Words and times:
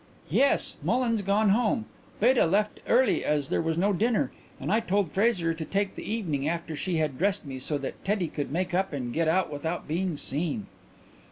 "Yes. 0.31 0.77
Mullins 0.81 1.21
gone 1.21 1.49
home. 1.49 1.85
Beta 2.19 2.47
left 2.47 2.79
early 2.87 3.23
as 3.23 3.49
there 3.49 3.61
was 3.61 3.77
no 3.77 3.93
dinner, 3.93 4.31
and 4.59 4.73
I 4.73 4.79
told 4.79 5.11
Fraser 5.11 5.53
to 5.53 5.63
take 5.63 5.93
the 5.93 6.11
evening 6.11 6.49
after 6.49 6.75
she 6.75 6.97
had 6.97 7.19
dressed 7.19 7.45
me 7.45 7.59
so 7.59 7.77
that 7.77 8.03
Teddy 8.03 8.27
could 8.27 8.51
make 8.51 8.73
up 8.73 8.93
and 8.93 9.13
get 9.13 9.27
out 9.27 9.53
without 9.53 9.87
being 9.87 10.17
seen." 10.17 10.65